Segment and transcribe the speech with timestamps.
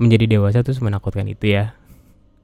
[0.00, 1.76] menjadi dewasa tuh menakutkan itu ya.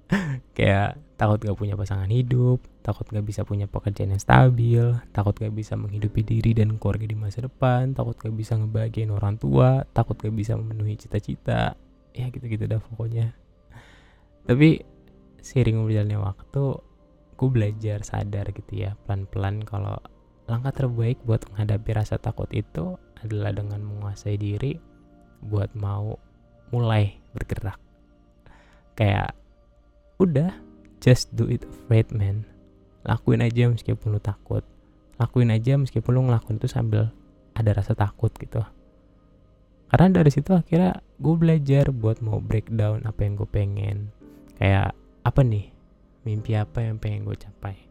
[0.56, 5.50] Kayak takut gak punya pasangan hidup takut gak bisa punya pekerjaan yang stabil takut gak
[5.50, 10.14] bisa menghidupi diri dan keluarga di masa depan takut gak bisa ngebahagiain orang tua takut
[10.21, 11.74] gak bisa memenuhi cita-cita.
[12.12, 13.32] Ya gitu-gitu dah pokoknya.
[14.46, 14.84] Tapi
[15.40, 16.64] seiring berjalannya waktu
[17.36, 20.00] gue belajar sadar gitu ya pelan-pelan kalau
[20.48, 24.80] langkah terbaik buat menghadapi rasa takut itu adalah dengan menguasai diri
[25.45, 26.16] buat mau
[26.73, 27.77] mulai bergerak.
[28.96, 29.37] Kayak
[30.16, 30.56] udah
[31.05, 32.48] just do it afraid man.
[33.05, 34.65] Lakuin aja meskipun lu takut.
[35.20, 37.12] Lakuin aja meskipun lu ngelakuin itu sambil
[37.52, 38.64] ada rasa takut gitu.
[39.87, 44.11] Karena dari situ akhirnya gue belajar buat mau breakdown apa yang gue pengen.
[44.59, 45.70] Kayak apa nih?
[46.27, 47.87] Mimpi apa yang pengen gue capai?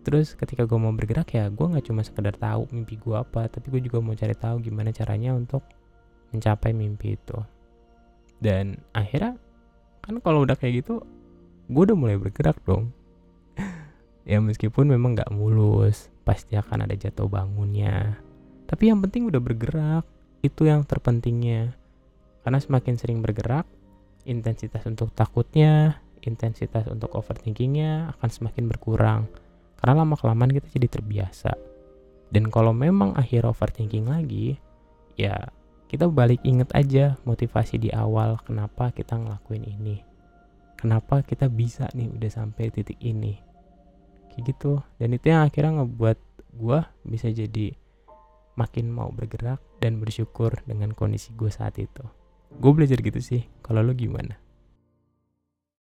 [0.00, 3.68] Terus ketika gue mau bergerak ya gue nggak cuma sekedar tahu mimpi gue apa tapi
[3.68, 5.62] gue juga mau cari tahu gimana caranya untuk
[6.32, 7.38] mencapai mimpi itu
[8.40, 9.36] dan akhirnya
[10.00, 11.04] kan kalau udah kayak gitu
[11.70, 12.90] gue udah mulai bergerak dong.
[14.28, 18.20] Ya meskipun memang nggak mulus pasti akan ada jatuh bangunnya.
[18.68, 20.04] Tapi yang penting udah bergerak
[20.44, 21.74] itu yang terpentingnya.
[22.44, 23.66] Karena semakin sering bergerak
[24.28, 29.20] intensitas untuk takutnya intensitas untuk overthinkingnya akan semakin berkurang.
[29.80, 31.56] Karena lama kelamaan kita jadi terbiasa.
[32.30, 34.60] Dan kalau memang akhir overthinking lagi
[35.18, 35.50] ya
[35.90, 39.98] kita balik inget aja motivasi di awal kenapa kita ngelakuin ini?
[40.78, 43.42] Kenapa kita bisa nih udah sampai titik ini?
[44.30, 44.86] Kayak gitu.
[45.02, 46.18] Dan itu yang akhirnya ngebuat
[46.54, 46.78] gue
[47.10, 47.74] bisa jadi
[48.54, 52.06] makin mau bergerak dan bersyukur dengan kondisi gue saat itu.
[52.54, 53.42] Gue belajar gitu sih.
[53.58, 54.38] Kalau lo gimana